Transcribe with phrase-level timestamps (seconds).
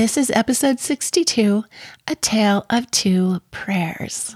[0.00, 1.62] This is episode 62
[2.08, 4.34] A Tale of Two Prayers.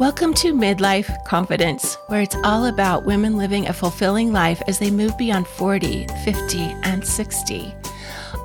[0.00, 4.90] Welcome to Midlife Confidence, where it's all about women living a fulfilling life as they
[4.90, 7.72] move beyond 40, 50, and 60.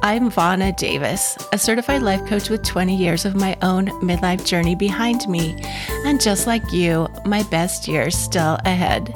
[0.03, 4.75] I'm Vana Davis, a certified life coach with 20 years of my own midlife journey
[4.75, 5.59] behind me.
[6.05, 9.11] And just like you, my best years still ahead.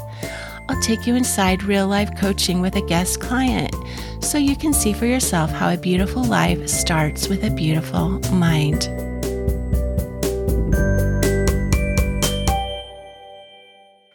[0.69, 3.75] I'll take you inside real life coaching with a guest client
[4.21, 8.83] so you can see for yourself how a beautiful life starts with a beautiful mind.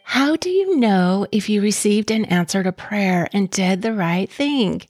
[0.03, 4.31] How do you know if you received an answer to prayer and did the right
[4.31, 4.81] thing?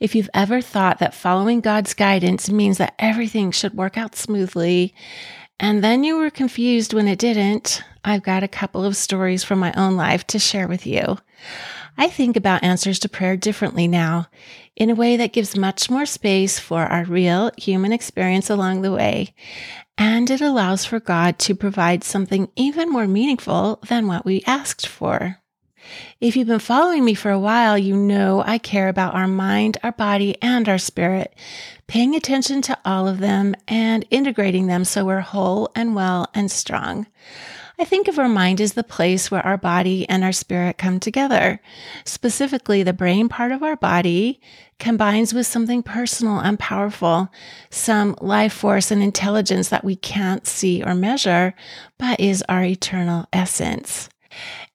[0.00, 4.94] If you've ever thought that following God's guidance means that everything should work out smoothly
[5.60, 9.58] and then you were confused when it didn't, I've got a couple of stories from
[9.58, 11.18] my own life to share with you.
[11.98, 14.28] I think about answers to prayer differently now,
[14.74, 18.92] in a way that gives much more space for our real human experience along the
[18.92, 19.34] way,
[19.98, 24.86] and it allows for God to provide something even more meaningful than what we asked
[24.86, 25.36] for.
[26.20, 29.78] If you've been following me for a while, you know I care about our mind,
[29.82, 31.34] our body, and our spirit,
[31.90, 36.48] paying attention to all of them and integrating them so we're whole and well and
[36.48, 37.04] strong.
[37.80, 41.00] I think of our mind as the place where our body and our spirit come
[41.00, 41.60] together.
[42.04, 44.40] Specifically, the brain part of our body
[44.78, 47.28] combines with something personal and powerful,
[47.70, 51.54] some life force and intelligence that we can't see or measure,
[51.98, 54.08] but is our eternal essence.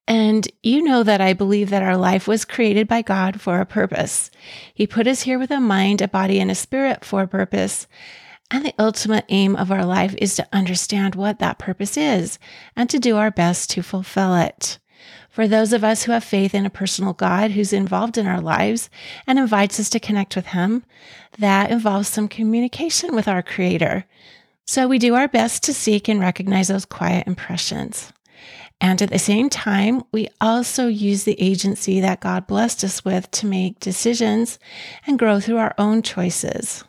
[0.07, 3.65] And you know that I believe that our life was created by God for a
[3.65, 4.29] purpose.
[4.73, 7.87] He put us here with a mind, a body, and a spirit for a purpose.
[8.51, 12.37] And the ultimate aim of our life is to understand what that purpose is
[12.75, 14.77] and to do our best to fulfill it.
[15.29, 18.39] For those of us who have faith in a personal God who's involved in our
[18.39, 18.89] lives
[19.27, 20.85] and invites us to connect with Him,
[21.39, 24.05] that involves some communication with our Creator.
[24.65, 28.13] So we do our best to seek and recognize those quiet impressions.
[28.85, 33.31] And at the same time, we also use the agency that God blessed us with
[33.31, 34.59] to make decisions
[35.07, 36.83] and grow through our own choices.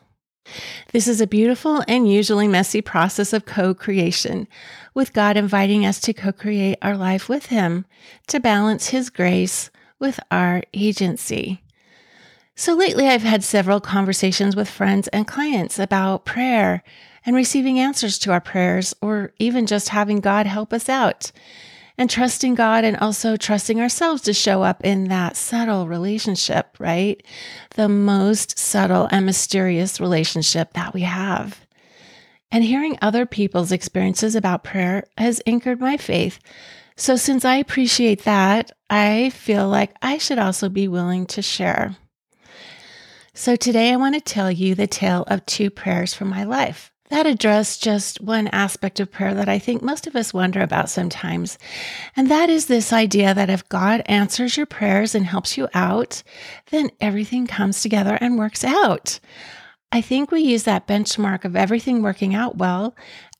[0.92, 4.46] This is a beautiful and usually messy process of co creation,
[4.92, 7.86] with God inviting us to co create our life with Him
[8.26, 11.62] to balance His grace with our agency.
[12.54, 16.82] So lately, I've had several conversations with friends and clients about prayer
[17.24, 21.32] and receiving answers to our prayers, or even just having God help us out
[21.98, 27.22] and trusting God and also trusting ourselves to show up in that subtle relationship, right?
[27.74, 31.66] The most subtle and mysterious relationship that we have.
[32.50, 36.38] And hearing other people's experiences about prayer has anchored my faith.
[36.96, 41.96] So, since I appreciate that, I feel like I should also be willing to share.
[43.34, 46.90] So, today I want to tell you the tale of two prayers from my life
[47.08, 50.90] that addressed just one aspect of prayer that I think most of us wonder about
[50.90, 51.58] sometimes.
[52.16, 56.22] And that is this idea that if God answers your prayers and helps you out,
[56.70, 59.20] then everything comes together and works out.
[59.92, 62.94] I think we use that benchmark of everything working out well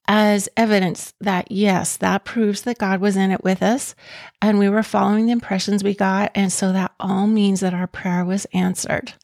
[0.09, 3.97] as evidence that, yes, that proves that God was in it with us
[4.41, 6.31] and we were following the impressions we got.
[6.34, 9.15] And so that all means that our prayer was answered.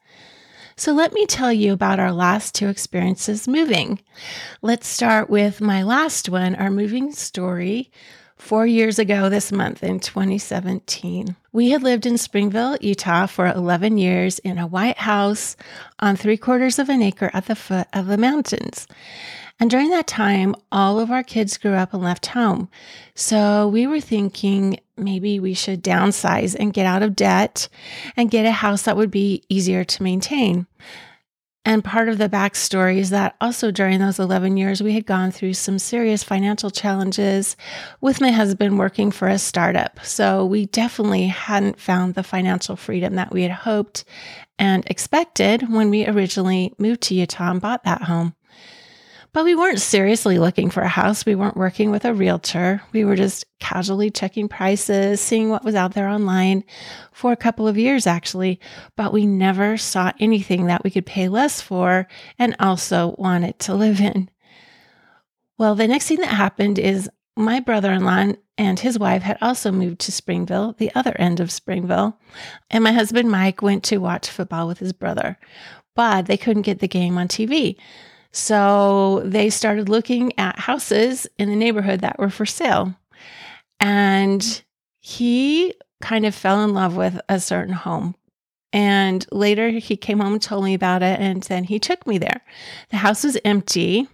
[0.82, 4.00] So let me tell you about our last two experiences moving.
[4.62, 7.92] Let's start with my last one, our moving story.
[8.36, 11.36] Four years ago this month in 2017.
[11.52, 15.54] We had lived in Springville, Utah for 11 years in a white house
[16.00, 18.88] on three quarters of an acre at the foot of the mountains.
[19.60, 22.68] And during that time, all of our kids grew up and left home.
[23.14, 27.68] So we were thinking maybe we should downsize and get out of debt
[28.16, 30.66] and get a house that would be easier to maintain.
[31.64, 35.30] And part of the backstory is that also during those 11 years, we had gone
[35.30, 37.56] through some serious financial challenges
[38.00, 40.04] with my husband working for a startup.
[40.04, 44.04] So we definitely hadn't found the financial freedom that we had hoped
[44.58, 48.34] and expected when we originally moved to Utah and bought that home.
[49.34, 51.24] But we weren't seriously looking for a house.
[51.24, 52.82] We weren't working with a realtor.
[52.92, 56.64] We were just casually checking prices, seeing what was out there online
[57.12, 58.60] for a couple of years, actually.
[58.94, 62.06] But we never saw anything that we could pay less for
[62.38, 64.28] and also wanted to live in.
[65.56, 69.38] Well, the next thing that happened is my brother in law and his wife had
[69.40, 72.18] also moved to Springville, the other end of Springville.
[72.70, 75.38] And my husband, Mike, went to watch football with his brother,
[75.96, 77.78] but they couldn't get the game on TV.
[78.32, 82.94] So they started looking at houses in the neighborhood that were for sale.
[83.78, 84.62] And
[85.00, 88.14] he kind of fell in love with a certain home.
[88.72, 91.20] And later he came home and told me about it.
[91.20, 92.40] And then he took me there.
[92.90, 94.08] The house was empty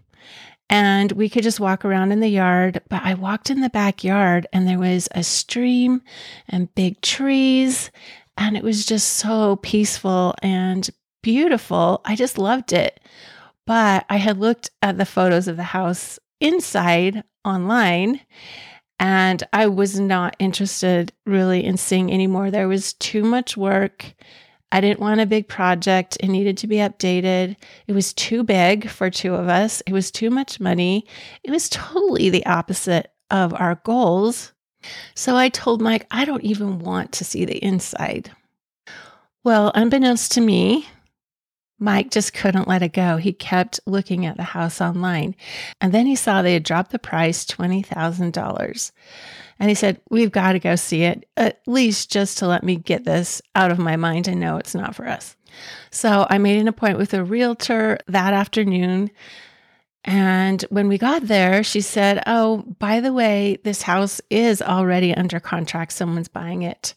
[0.71, 2.83] and we could just walk around in the yard.
[2.89, 6.03] But I walked in the backyard and there was a stream
[6.49, 7.91] and big trees.
[8.37, 10.89] And it was just so peaceful and
[11.23, 12.01] beautiful.
[12.05, 13.01] I just loved it.
[13.69, 18.23] But I had looked at the photos of the house inside online
[18.99, 22.51] and I was not interested really in seeing anymore.
[22.51, 24.15] There was too much work.
[24.73, 26.17] I didn't want a big project.
[26.21, 27.57] It needed to be updated.
[27.87, 29.83] It was too big for two of us.
[29.87, 31.07] It was too much money.
[31.45, 34.55] It was totally the opposite of our goals.
[35.15, 38.31] So I told Mike, I don't even want to see the inside.
[39.45, 40.87] Well, unbeknownst to me,
[41.79, 43.17] Mike just couldn't let it go.
[43.17, 45.37] He kept looking at the house online.
[45.81, 48.93] And then he saw they had dropped the price $20,000.
[49.61, 52.77] And he said, We've got to go see it, at least just to let me
[52.77, 55.37] get this out of my mind and know it's not for us.
[55.91, 59.11] So I made an appointment with a realtor that afternoon.
[60.05, 65.15] And when we got there, she said, Oh, by the way, this house is already
[65.15, 65.93] under contract.
[65.93, 66.95] Someone's buying it.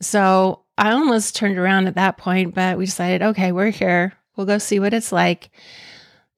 [0.00, 4.12] So I almost turned around at that point, but we decided, okay, we're here.
[4.36, 5.50] We'll go see what it's like.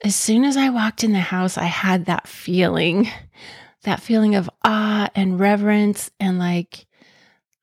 [0.03, 3.07] As soon as I walked in the house, I had that feeling,
[3.83, 6.87] that feeling of awe and reverence, and like,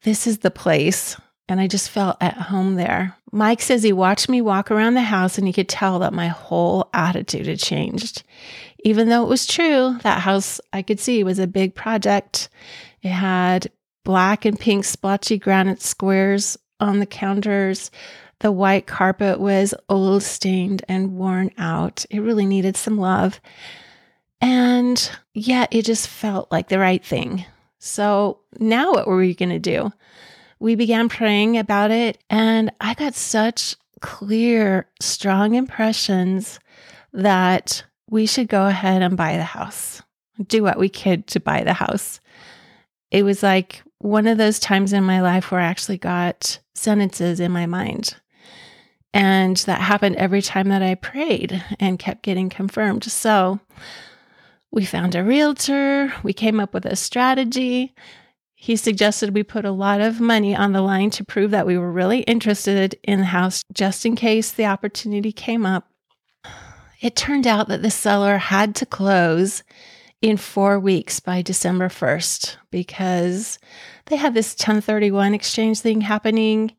[0.04, 1.20] this is the place.
[1.50, 3.16] And I just felt at home there.
[3.32, 6.28] Mike says he watched me walk around the house and he could tell that my
[6.28, 8.24] whole attitude had changed.
[8.84, 12.50] Even though it was true, that house I could see was a big project.
[13.02, 13.72] It had
[14.04, 17.92] black and pink splotchy granite squares on the counters.
[18.40, 22.06] The white carpet was old, stained, and worn out.
[22.10, 23.40] It really needed some love.
[24.42, 27.46] And yet it just felt like the right thing.
[27.80, 29.92] So now what were we going to do?
[30.60, 36.60] We began praying about it, and I got such clear, strong impressions
[37.14, 40.02] that we should go ahead and buy the house,
[40.48, 42.20] do what we could to buy the house.
[43.12, 47.40] It was like one of those times in my life where I actually got sentences
[47.40, 48.16] in my mind.
[49.14, 53.04] And that happened every time that I prayed and kept getting confirmed.
[53.06, 53.60] So
[54.72, 57.96] we found a realtor, we came up with a strategy.
[58.54, 61.78] He suggested we put a lot of money on the line to prove that we
[61.78, 65.88] were really interested in the house just in case the opportunity came up.
[67.02, 69.64] It turned out that the seller had to close
[70.22, 73.60] in four weeks by December 1st because
[74.08, 76.72] they had this 1031 exchange thing happening.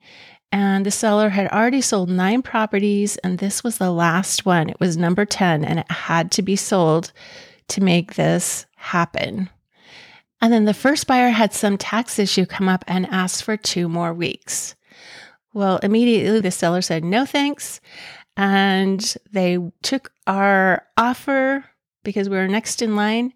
[0.51, 4.71] And the seller had already sold nine properties, and this was the last one.
[4.71, 7.13] It was number 10, and it had to be sold
[7.69, 9.51] to make this happen.
[10.41, 13.89] And then the first buyer had some tax issue come up and asked for two
[13.91, 14.75] more weeks.
[15.53, 17.81] Well, immediately the seller said no thanks.
[18.37, 21.65] And they took our offer
[22.03, 23.33] because we were next in line.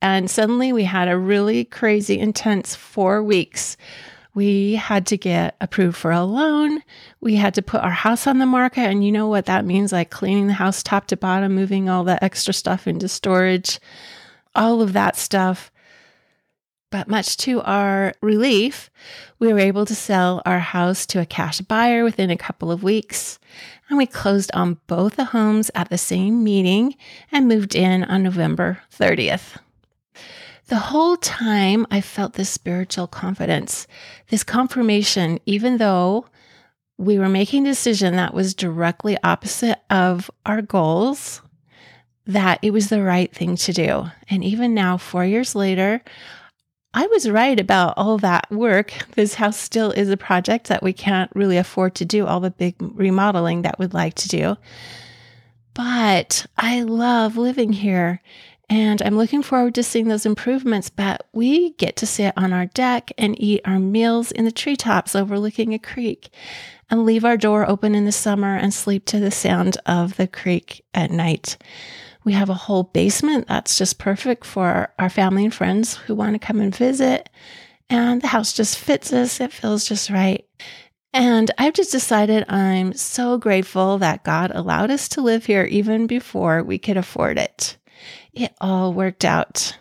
[0.00, 3.76] And suddenly we had a really crazy, intense four weeks.
[4.34, 6.82] We had to get approved for a loan.
[7.20, 8.82] We had to put our house on the market.
[8.82, 12.02] And you know what that means like cleaning the house top to bottom, moving all
[12.02, 13.78] the extra stuff into storage,
[14.54, 15.70] all of that stuff.
[16.90, 18.90] But much to our relief,
[19.38, 22.82] we were able to sell our house to a cash buyer within a couple of
[22.82, 23.38] weeks.
[23.92, 26.96] And we closed on both the homes at the same meeting
[27.30, 29.58] and moved in on November 30th.
[30.68, 33.86] The whole time I felt this spiritual confidence,
[34.28, 36.24] this confirmation, even though
[36.96, 41.42] we were making a decision that was directly opposite of our goals,
[42.26, 44.06] that it was the right thing to do.
[44.30, 46.00] And even now, four years later,
[46.94, 48.92] I was right about all that work.
[49.14, 52.50] This house still is a project that we can't really afford to do all the
[52.50, 54.56] big remodeling that we'd like to do.
[55.74, 58.20] But I love living here
[58.68, 60.90] and I'm looking forward to seeing those improvements.
[60.90, 65.14] But we get to sit on our deck and eat our meals in the treetops
[65.14, 66.30] overlooking a creek
[66.90, 70.26] and leave our door open in the summer and sleep to the sound of the
[70.26, 71.56] creek at night.
[72.24, 76.34] We have a whole basement that's just perfect for our family and friends who want
[76.34, 77.28] to come and visit.
[77.90, 80.46] And the house just fits us, it feels just right.
[81.12, 86.06] And I've just decided I'm so grateful that God allowed us to live here even
[86.06, 87.76] before we could afford it.
[88.32, 89.76] It all worked out.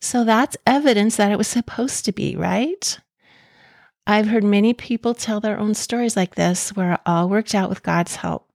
[0.00, 2.98] So that's evidence that it was supposed to be, right?
[4.06, 7.68] I've heard many people tell their own stories like this where it all worked out
[7.68, 8.48] with God's help.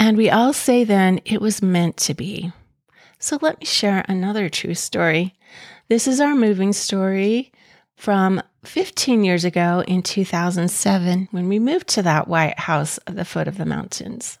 [0.00, 2.52] And we all say then it was meant to be.
[3.18, 5.34] So let me share another true story.
[5.90, 7.52] This is our moving story
[7.96, 13.26] from 15 years ago in 2007 when we moved to that white house at the
[13.26, 14.38] foot of the mountains.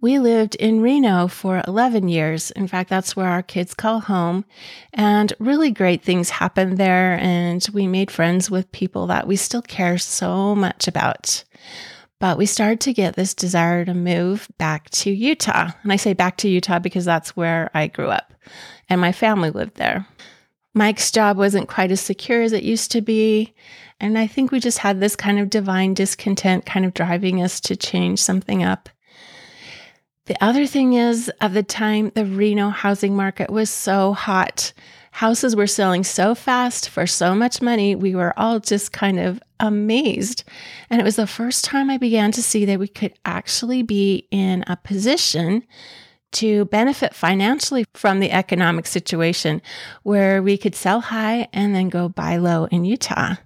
[0.00, 2.50] We lived in Reno for 11 years.
[2.52, 4.46] In fact, that's where our kids call home.
[4.94, 7.18] And really great things happened there.
[7.20, 11.44] And we made friends with people that we still care so much about.
[12.18, 15.70] But we started to get this desire to move back to Utah.
[15.82, 18.32] And I say back to Utah because that's where I grew up
[18.88, 20.06] and my family lived there.
[20.74, 23.54] Mike's job wasn't quite as secure as it used to be.
[23.98, 27.60] And I think we just had this kind of divine discontent kind of driving us
[27.60, 28.90] to change something up.
[30.26, 34.72] The other thing is, at the time, the Reno housing market was so hot.
[35.16, 37.96] Houses were selling so fast for so much money.
[37.96, 40.44] We were all just kind of amazed.
[40.90, 44.28] And it was the first time I began to see that we could actually be
[44.30, 45.62] in a position
[46.32, 49.62] to benefit financially from the economic situation
[50.02, 53.36] where we could sell high and then go buy low in Utah.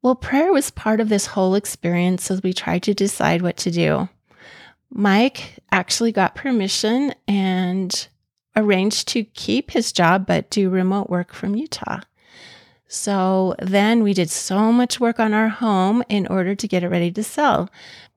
[0.00, 3.70] Well, prayer was part of this whole experience as we tried to decide what to
[3.70, 4.08] do.
[4.88, 8.08] Mike actually got permission and
[8.56, 12.00] arranged to keep his job but do remote work from Utah.
[12.88, 16.88] So then we did so much work on our home in order to get it
[16.88, 17.68] ready to sell.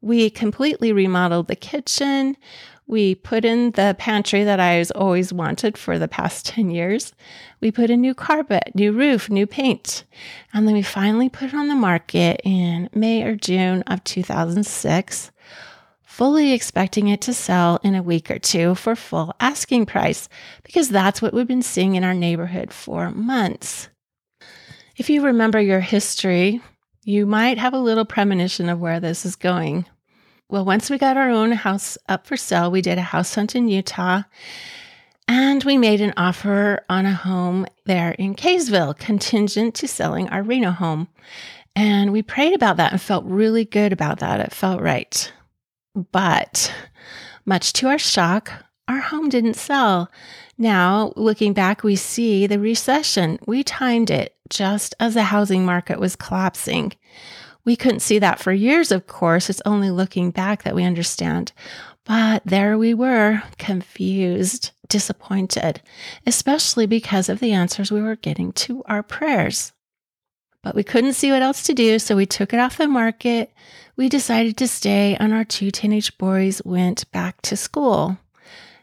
[0.01, 2.38] We completely remodeled the kitchen.
[2.86, 7.13] We put in the pantry that I was always wanted for the past 10 years.
[7.62, 10.05] We put in new carpet, new roof, new paint.
[10.53, 15.31] And then we finally put it on the market in May or June of 2006
[16.20, 20.28] fully expecting it to sell in a week or two for full asking price
[20.64, 23.88] because that's what we've been seeing in our neighborhood for months.
[24.98, 26.60] If you remember your history,
[27.06, 29.86] you might have a little premonition of where this is going.
[30.50, 33.56] Well, once we got our own house up for sale, we did a house hunt
[33.56, 34.24] in Utah
[35.26, 40.44] and we made an offer on a home there in Kaysville, contingent to selling our
[40.44, 41.08] Reno home.
[41.78, 44.42] And we prayed about that and felt really good about that.
[44.42, 45.32] It felt right.
[46.12, 46.74] But
[47.46, 48.51] much to our shock,
[48.88, 50.12] our home didn't sell.
[50.58, 53.39] Now, looking back, we see the recession.
[53.48, 56.94] We timed it just as the housing market was collapsing.
[57.65, 59.50] We couldn't see that for years, of course.
[59.50, 61.51] It's only looking back that we understand.
[62.06, 65.82] But there we were, confused, disappointed,
[66.25, 69.72] especially because of the answers we were getting to our prayers.
[70.62, 73.51] But we couldn't see what else to do, so we took it off the market.
[73.96, 78.18] We decided to stay, and our two teenage boys went back to school.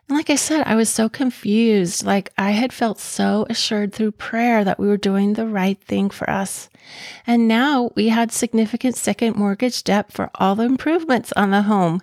[0.08, 2.04] And like I said, I was so confused.
[2.04, 6.10] Like I had felt so assured through prayer that we were doing the right thing
[6.10, 6.68] for us.
[7.26, 12.02] And now we had significant second mortgage debt for all the improvements on the home.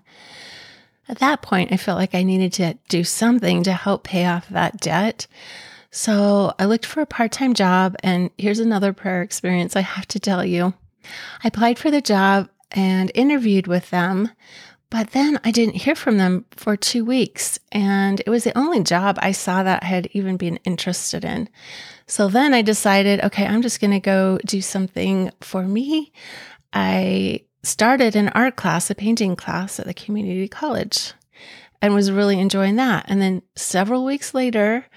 [1.08, 4.50] At that point, I felt like I needed to do something to help pay off
[4.50, 5.28] that debt.
[5.96, 10.08] So I looked for a part time job, and here's another prayer experience I have
[10.08, 10.74] to tell you.
[11.44, 14.32] I applied for the job and interviewed with them,
[14.90, 17.60] but then I didn't hear from them for two weeks.
[17.72, 21.48] And it was the only job I saw that I had even been interested in.
[22.08, 26.12] So then I decided, okay, I'm just going to go do something for me.
[26.74, 31.14] I started an art class, a painting class at the community college,
[31.84, 33.06] and was really enjoying that.
[33.08, 34.88] And then several weeks later,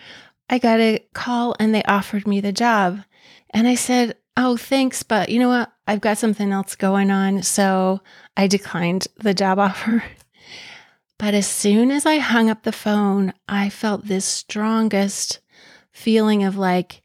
[0.48, 3.00] I got a call and they offered me the job.
[3.50, 5.72] And I said, Oh, thanks, but you know what?
[5.86, 7.42] I've got something else going on.
[7.42, 8.00] So
[8.36, 10.04] I declined the job offer.
[11.18, 15.40] But as soon as I hung up the phone, I felt this strongest
[15.90, 17.02] feeling of like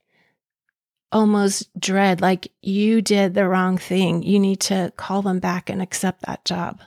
[1.12, 4.24] almost dread, like you did the wrong thing.
[4.24, 6.82] You need to call them back and accept that job.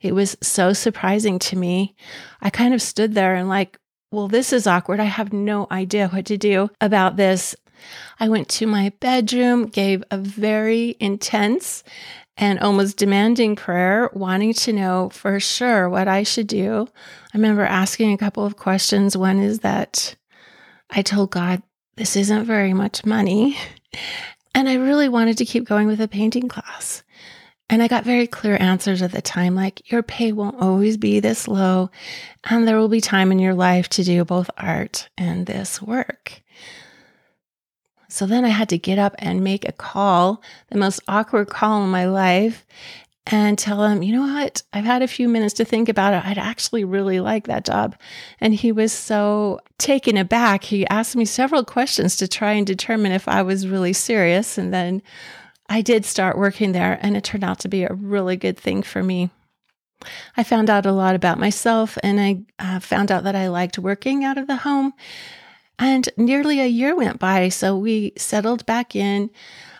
[0.00, 1.94] It was so surprising to me.
[2.40, 3.78] I kind of stood there and like,
[4.10, 5.00] well, this is awkward.
[5.00, 7.54] I have no idea what to do about this.
[8.18, 11.82] I went to my bedroom, gave a very intense
[12.36, 16.88] and almost demanding prayer, wanting to know for sure what I should do.
[17.32, 19.16] I remember asking a couple of questions.
[19.16, 20.16] One is that
[20.90, 21.62] I told God,
[21.96, 23.56] this isn't very much money.
[24.52, 27.04] And I really wanted to keep going with the painting class.
[27.70, 31.20] And I got very clear answers at the time, like your pay won't always be
[31.20, 31.88] this low,
[32.42, 36.42] and there will be time in your life to do both art and this work.
[38.08, 41.84] So then I had to get up and make a call, the most awkward call
[41.84, 42.66] in my life,
[43.24, 44.64] and tell him, you know what?
[44.72, 46.26] I've had a few minutes to think about it.
[46.26, 47.94] I'd actually really like that job.
[48.40, 50.64] And he was so taken aback.
[50.64, 54.58] He asked me several questions to try and determine if I was really serious.
[54.58, 55.02] And then
[55.70, 58.82] I did start working there, and it turned out to be a really good thing
[58.82, 59.30] for me.
[60.36, 63.78] I found out a lot about myself, and I uh, found out that I liked
[63.78, 64.92] working out of the home.
[65.78, 69.30] And nearly a year went by, so we settled back in.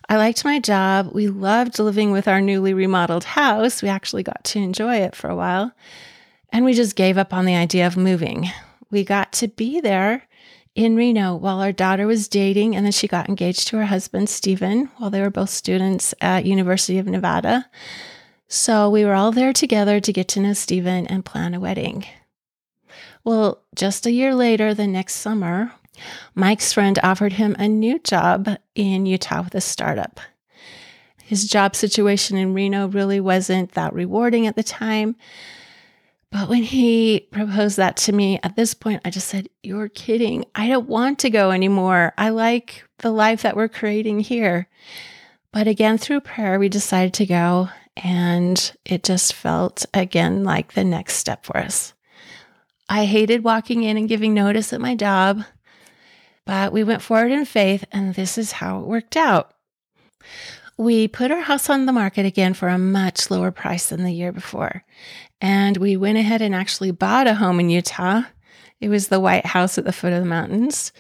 [0.09, 1.11] I liked my job.
[1.13, 3.83] We loved living with our newly remodeled house.
[3.83, 5.73] We actually got to enjoy it for a while.
[6.53, 8.49] And we just gave up on the idea of moving.
[8.91, 10.27] We got to be there
[10.81, 14.29] in Reno while our daughter was dating and then she got engaged to her husband
[14.29, 17.69] Stephen while they were both students at University of Nevada.
[18.49, 22.05] So we were all there together to get to know Stephen and plan a wedding.
[23.23, 25.73] Well, just a year later, the next summer,
[26.35, 30.19] Mike's friend offered him a new job in Utah with a startup.
[31.23, 35.15] His job situation in Reno really wasn't that rewarding at the time.
[36.33, 40.45] But when he proposed that to me at this point, I just said, You're kidding.
[40.55, 42.13] I don't want to go anymore.
[42.17, 44.69] I like the life that we're creating here.
[45.53, 47.69] But again, through prayer, we decided to go.
[47.97, 51.95] And it just felt again like the next step for us.
[52.89, 55.45] I hated walking in and giving notice at my job,
[56.45, 59.53] but we went forward in faith, and this is how it worked out.
[60.81, 64.15] We put our house on the market again for a much lower price than the
[64.15, 64.83] year before.
[65.39, 68.23] And we went ahead and actually bought a home in Utah.
[68.81, 70.91] It was the white house at the foot of the mountains,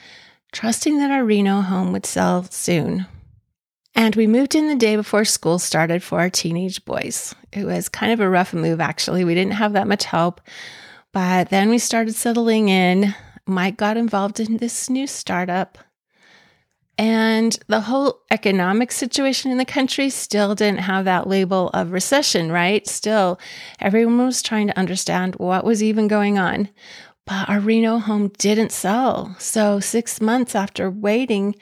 [0.52, 3.06] trusting that our Reno home would sell soon.
[3.94, 7.34] And we moved in the day before school started for our teenage boys.
[7.50, 9.24] It was kind of a rough move, actually.
[9.24, 10.42] We didn't have that much help.
[11.14, 13.14] But then we started settling in.
[13.46, 15.78] Mike got involved in this new startup.
[17.00, 22.52] And the whole economic situation in the country still didn't have that label of recession,
[22.52, 22.86] right?
[22.86, 23.40] Still,
[23.80, 26.68] everyone was trying to understand what was even going on.
[27.24, 29.34] But our Reno home didn't sell.
[29.38, 31.54] So, six months after waiting,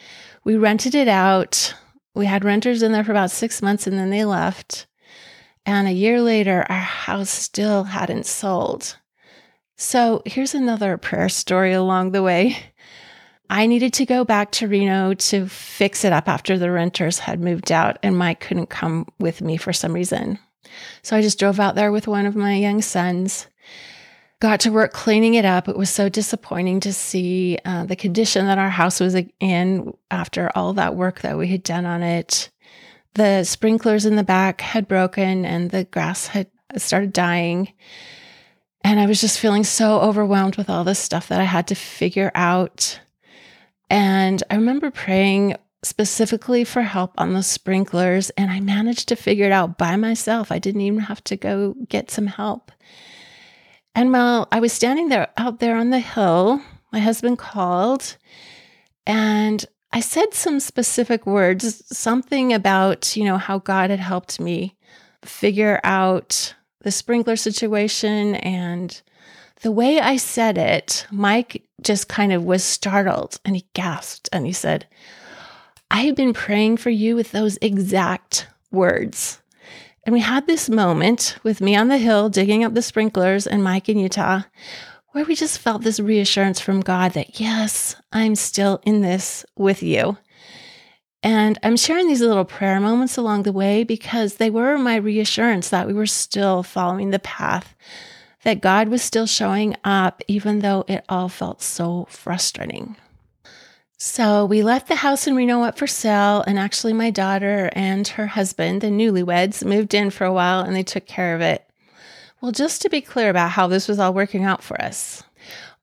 [0.43, 1.73] we rented it out.
[2.17, 4.89] We had renters in there for about six months and then they left.
[5.65, 8.97] And a year later, our house still hadn't sold.
[9.81, 12.57] So here's another prayer story along the way.
[13.51, 17.41] I needed to go back to Reno to fix it up after the renters had
[17.41, 20.39] moved out, and Mike couldn't come with me for some reason.
[21.03, 23.47] So I just drove out there with one of my young sons.
[24.41, 25.69] Got to work cleaning it up.
[25.69, 30.51] It was so disappointing to see uh, the condition that our house was in after
[30.55, 32.51] all that work that we had done on it.
[33.15, 37.73] The sprinklers in the back had broken and the grass had started dying.
[38.85, 41.75] And I was just feeling so overwhelmed with all this stuff that I had to
[41.75, 43.01] figure out.
[43.91, 49.47] And I remember praying specifically for help on the sprinklers, and I managed to figure
[49.47, 50.51] it out by myself.
[50.51, 52.73] I didn't even have to go get some help.
[53.95, 58.17] And while I was standing there out there on the hill, my husband called
[59.07, 64.77] and I said some specific words, something about, you know, how God had helped me
[65.25, 69.01] figure out the sprinkler situation and
[69.63, 74.47] the way I said it, Mike just kind of was startled and he gasped and
[74.47, 74.87] he said,
[75.91, 79.41] I have been praying for you with those exact words.
[80.05, 83.63] And we had this moment with me on the hill digging up the sprinklers and
[83.63, 84.43] Mike in Utah
[85.13, 89.83] where we just felt this reassurance from God that, yes, I'm still in this with
[89.83, 90.19] you.
[91.23, 95.71] And I'm sharing these little prayer moments along the way because they were my reassurance
[95.71, 97.75] that we were still following the path,
[98.49, 102.97] that God was still showing up, even though it all felt so frustrating.
[103.99, 108.09] So we left the house in Reno up for sale, and actually, my daughter and
[108.09, 111.63] her husband, the newlyweds, moved in for a while and they took care of it.
[112.41, 115.23] Well, just to be clear about how this was all working out for us,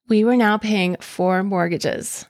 [0.07, 2.25] we were now paying four mortgages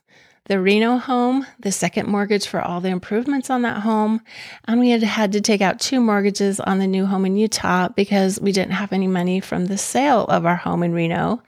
[0.45, 4.21] the Reno home, the second mortgage for all the improvements on that home,
[4.67, 7.89] and we had had to take out two mortgages on the new home in Utah
[7.89, 11.41] because we didn't have any money from the sale of our home in Reno.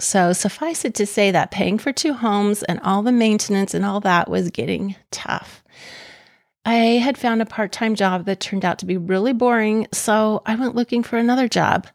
[0.00, 3.84] So, suffice it to say that paying for two homes and all the maintenance and
[3.84, 5.62] all that was getting tough.
[6.64, 10.42] I had found a part time job that turned out to be really boring, so
[10.44, 11.86] I went looking for another job.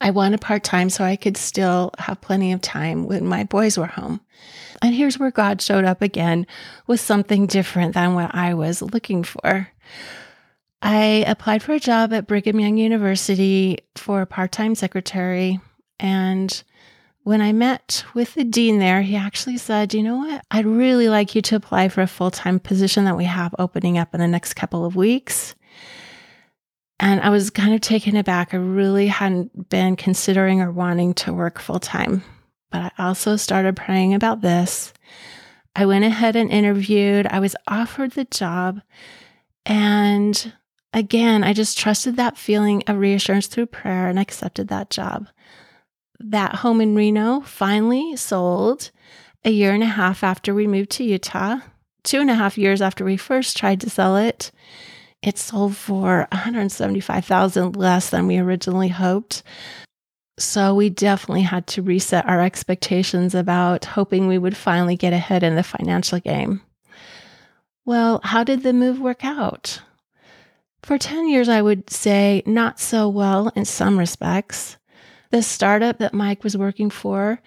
[0.00, 3.78] I wanted part time so I could still have plenty of time when my boys
[3.78, 4.20] were home.
[4.82, 6.44] And here's where God showed up again
[6.88, 9.68] with something different than what I was looking for.
[10.82, 15.60] I applied for a job at Brigham Young University for a part time secretary.
[16.00, 16.62] And
[17.22, 20.44] when I met with the dean there, he actually said, You know what?
[20.50, 23.96] I'd really like you to apply for a full time position that we have opening
[23.96, 25.54] up in the next couple of weeks.
[26.98, 28.52] And I was kind of taken aback.
[28.52, 32.24] I really hadn't been considering or wanting to work full time
[32.72, 34.92] but I also started praying about this.
[35.76, 37.26] I went ahead and interviewed.
[37.26, 38.82] I was offered the job.
[39.64, 40.52] And
[40.92, 45.28] again, I just trusted that feeling of reassurance through prayer and accepted that job.
[46.18, 48.90] That home in Reno finally sold
[49.44, 51.58] a year and a half after we moved to Utah.
[52.04, 54.50] two and a half years after we first tried to sell it,
[55.22, 59.42] it sold for 175,000 less than we originally hoped.
[60.42, 65.44] So we definitely had to reset our expectations about hoping we would finally get ahead
[65.44, 66.60] in the financial game.
[67.84, 69.80] Well, how did the move work out?
[70.82, 74.76] For 10 years, I would say not so well in some respects.
[75.30, 77.40] The startup that Mike was working for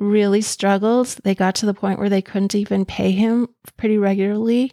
[0.00, 1.06] really struggled.
[1.22, 4.72] They got to the point where they couldn't even pay him pretty regularly.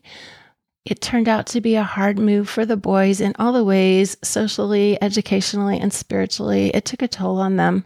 [0.89, 4.17] It turned out to be a hard move for the boys in all the ways
[4.23, 6.71] socially, educationally, and spiritually.
[6.73, 7.85] It took a toll on them.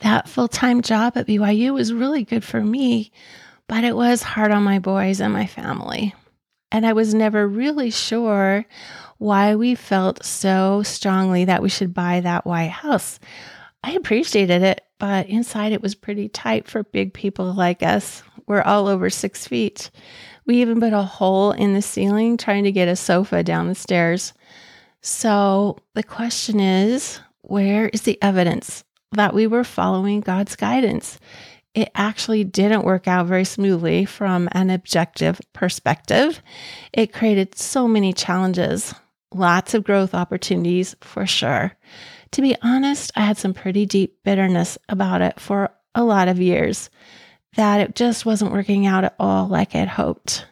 [0.00, 3.12] That full time job at BYU was really good for me,
[3.68, 6.12] but it was hard on my boys and my family.
[6.72, 8.66] And I was never really sure
[9.18, 13.20] why we felt so strongly that we should buy that White House.
[13.84, 18.24] I appreciated it, but inside it was pretty tight for big people like us.
[18.48, 19.92] We're all over six feet.
[20.46, 23.74] We even put a hole in the ceiling trying to get a sofa down the
[23.74, 24.34] stairs.
[25.00, 31.18] So the question is where is the evidence that we were following God's guidance?
[31.74, 36.40] It actually didn't work out very smoothly from an objective perspective.
[36.92, 38.94] It created so many challenges,
[39.34, 41.72] lots of growth opportunities for sure.
[42.32, 46.40] To be honest, I had some pretty deep bitterness about it for a lot of
[46.40, 46.90] years,
[47.56, 50.46] that it just wasn't working out at all like I'd hoped.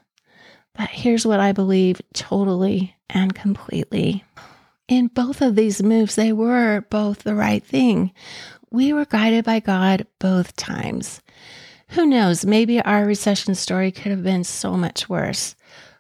[0.75, 4.25] But here's what I believe totally and completely.
[4.89, 8.13] In both of these moves, they were both the right thing.
[8.71, 11.21] We were guided by God both times.
[11.89, 15.55] Who knows, maybe our recession story could have been so much worse.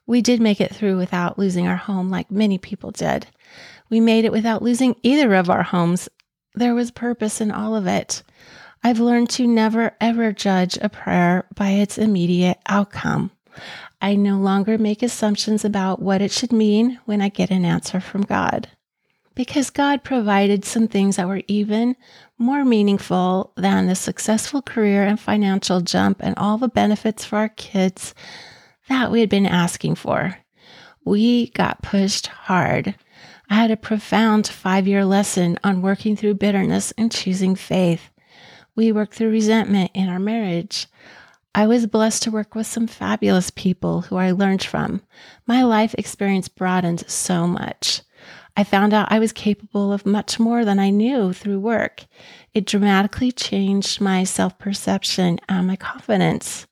[0.06, 3.26] We did make it through without losing our home like many people did.
[3.90, 6.08] We made it without losing either of our homes.
[6.54, 8.22] There was purpose in all of it.
[8.82, 13.30] I've learned to never ever judge a prayer by its immediate outcome.
[14.00, 18.00] I no longer make assumptions about what it should mean when I get an answer
[18.00, 18.68] from God.
[19.34, 21.96] Because God provided some things that were even
[22.38, 27.48] more meaningful than the successful career and financial jump and all the benefits for our
[27.50, 28.14] kids
[28.88, 30.36] that we had been asking for.
[31.04, 32.94] We got pushed hard
[33.52, 38.08] I had a profound five year lesson on working through bitterness and choosing faith.
[38.74, 40.87] We worked through resentment in our marriage.
[41.54, 45.02] I was blessed to work with some fabulous people who I learned from.
[45.46, 48.00] My life experience broadened so much.
[48.56, 52.04] I found out I was capable of much more than I knew through work.
[52.54, 56.66] It dramatically changed my self perception and my confidence.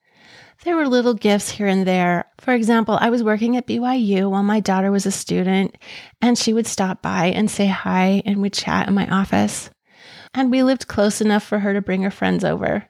[0.65, 2.27] There were little gifts here and there.
[2.39, 5.77] For example, I was working at BYU while my daughter was a student,
[6.21, 9.71] and she would stop by and say hi and we'd chat in my office.
[10.35, 12.87] And we lived close enough for her to bring her friends over.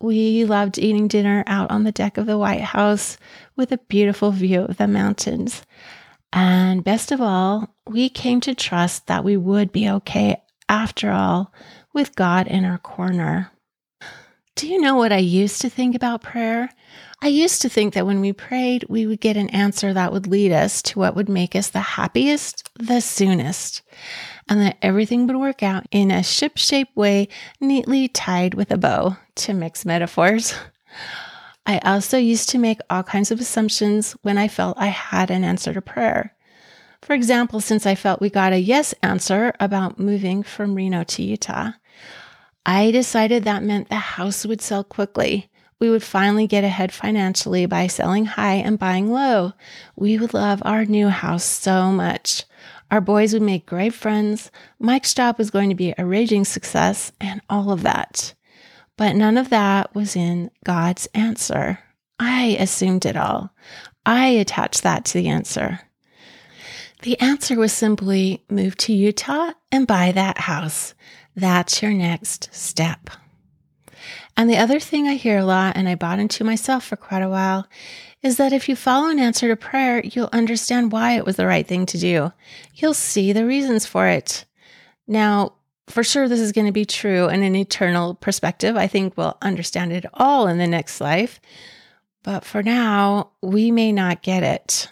[0.00, 3.16] We loved eating dinner out on the deck of the White House
[3.56, 5.62] with a beautiful view of the mountains.
[6.32, 11.52] And best of all, we came to trust that we would be okay after all
[11.92, 13.50] with God in our corner.
[14.54, 16.70] Do you know what I used to think about prayer?
[17.22, 20.26] I used to think that when we prayed, we would get an answer that would
[20.26, 23.82] lead us to what would make us the happiest the soonest,
[24.48, 27.28] and that everything would work out in a ship shaped way,
[27.60, 30.54] neatly tied with a bow, to mix metaphors.
[31.66, 35.44] I also used to make all kinds of assumptions when I felt I had an
[35.44, 36.34] answer to prayer.
[37.02, 41.22] For example, since I felt we got a yes answer about moving from Reno to
[41.22, 41.72] Utah,
[42.64, 45.50] I decided that meant the house would sell quickly.
[45.82, 49.52] We would finally get ahead financially by selling high and buying low.
[49.96, 52.44] We would love our new house so much.
[52.92, 54.52] Our boys would make great friends.
[54.78, 58.32] Mike's job was going to be a raging success, and all of that.
[58.96, 61.80] But none of that was in God's answer.
[62.16, 63.52] I assumed it all.
[64.06, 65.80] I attached that to the answer.
[67.00, 70.94] The answer was simply move to Utah and buy that house.
[71.34, 73.10] That's your next step.
[74.36, 77.22] And the other thing I hear a lot, and I bought into myself for quite
[77.22, 77.66] a while,
[78.22, 81.46] is that if you follow an answer to prayer, you'll understand why it was the
[81.46, 82.32] right thing to do.
[82.74, 84.44] You'll see the reasons for it.
[85.06, 85.54] Now,
[85.88, 88.76] for sure, this is going to be true in an eternal perspective.
[88.76, 91.40] I think we'll understand it all in the next life.
[92.22, 94.88] But for now, we may not get it.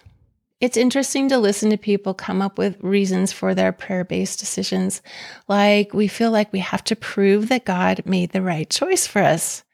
[0.61, 5.01] It's interesting to listen to people come up with reasons for their prayer based decisions.
[5.49, 9.23] Like we feel like we have to prove that God made the right choice for
[9.23, 9.65] us.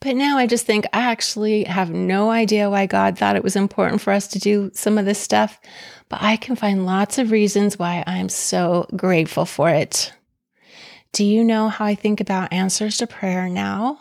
[0.00, 3.56] But now I just think I actually have no idea why God thought it was
[3.56, 5.60] important for us to do some of this stuff,
[6.08, 10.12] but I can find lots of reasons why I'm so grateful for it.
[11.12, 14.00] Do you know how I think about answers to prayer now?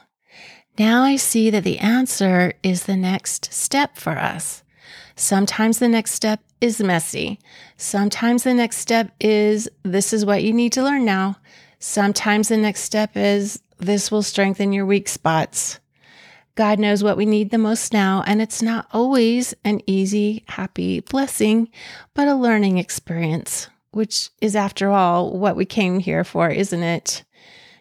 [0.78, 4.63] Now I see that the answer is the next step for us.
[5.19, 7.39] Sometimes the next step is messy.
[7.75, 11.36] Sometimes the next step is this is what you need to learn now.
[11.79, 15.82] Sometimes the next step is this will strengthen your weak spots.
[16.55, 21.01] God knows what we need the most now, and it's not always an easy, happy
[21.01, 21.67] blessing,
[22.13, 27.25] but a learning experience, which is, after all, what we came here for, isn't it?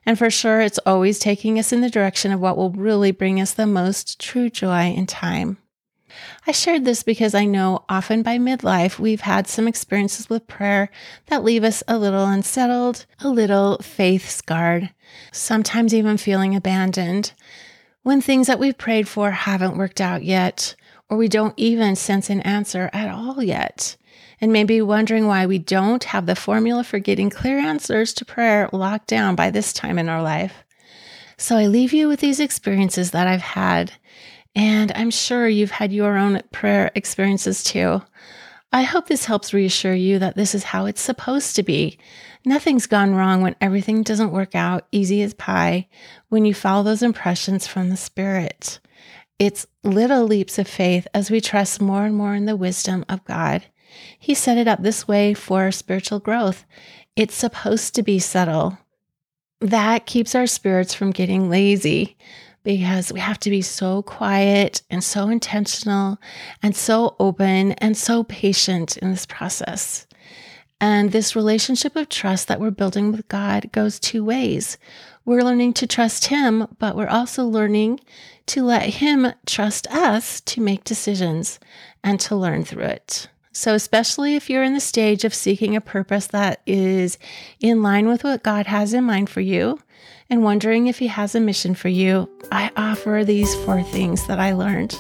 [0.05, 3.41] And for sure, it's always taking us in the direction of what will really bring
[3.41, 5.59] us the most true joy in time.
[6.47, 10.91] I shared this because I know often by midlife we've had some experiences with prayer
[11.27, 14.91] that leave us a little unsettled, a little faith scarred,
[15.33, 17.33] sometimes even feeling abandoned.
[18.03, 20.75] When things that we've prayed for haven't worked out yet,
[21.11, 23.97] or we don't even sense an answer at all yet,
[24.41, 28.69] and maybe wondering why we don't have the formula for getting clear answers to prayer
[28.73, 30.65] locked down by this time in our life.
[31.37, 33.93] So I leave you with these experiences that I've had
[34.59, 38.03] and I'm sure you've had your own prayer experiences too.
[38.73, 41.97] I hope this helps reassure you that this is how it's supposed to be.
[42.45, 45.87] Nothing's gone wrong when everything doesn't work out easy as pie
[46.29, 48.81] when you follow those impressions from the Spirit.
[49.39, 53.25] It's little leaps of faith as we trust more and more in the wisdom of
[53.25, 53.65] God.
[54.19, 56.65] He set it up this way for spiritual growth.
[57.15, 58.77] It's supposed to be subtle.
[59.61, 62.17] That keeps our spirits from getting lazy
[62.63, 66.19] because we have to be so quiet and so intentional
[66.63, 70.07] and so open and so patient in this process.
[70.81, 74.79] And this relationship of trust that we're building with God goes two ways.
[75.25, 78.01] We're learning to trust Him, but we're also learning
[78.47, 81.59] to let Him trust us to make decisions
[82.05, 83.29] and to learn through it.
[83.53, 87.19] So, especially if you're in the stage of seeking a purpose that is
[87.59, 89.81] in line with what God has in mind for you,
[90.31, 94.39] and wondering if He has a mission for you, I offer these four things that
[94.39, 94.97] I learned.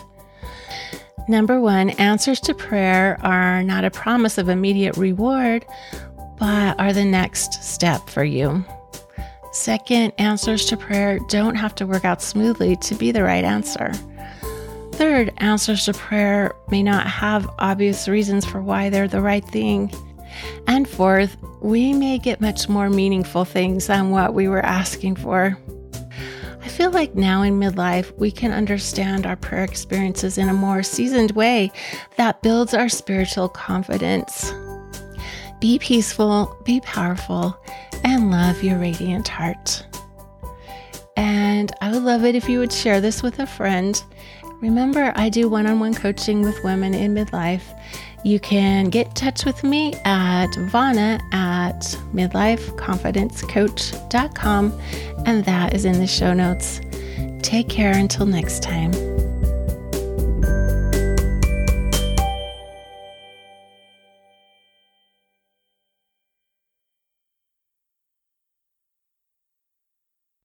[1.28, 5.66] Number one, answers to prayer are not a promise of immediate reward,
[6.38, 8.64] but are the next step for you.
[9.52, 13.92] Second, answers to prayer don't have to work out smoothly to be the right answer.
[14.92, 19.92] Third, answers to prayer may not have obvious reasons for why they're the right thing.
[20.66, 25.58] And fourth, we may get much more meaningful things than what we were asking for.
[26.60, 30.82] I feel like now in midlife, we can understand our prayer experiences in a more
[30.82, 31.72] seasoned way
[32.16, 34.52] that builds our spiritual confidence.
[35.60, 37.58] Be peaceful, be powerful,
[38.04, 39.84] and love your radiant heart.
[41.16, 44.00] And I would love it if you would share this with a friend.
[44.60, 47.77] Remember, I do one on one coaching with women in midlife
[48.24, 51.80] you can get in touch with me at Vana at
[52.14, 54.80] midlifeconfidencecoach.com,
[55.26, 56.80] and that is in the show notes.
[57.42, 59.17] Take care until next time.